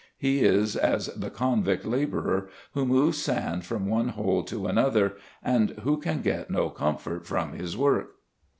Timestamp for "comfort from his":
6.71-7.77